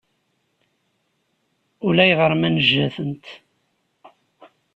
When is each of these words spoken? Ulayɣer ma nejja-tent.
Ulayɣer 1.87 2.31
ma 2.39 2.47
nejja-tent. 2.49 3.25